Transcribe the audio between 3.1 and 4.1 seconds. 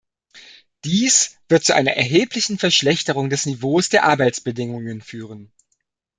des Niveaus der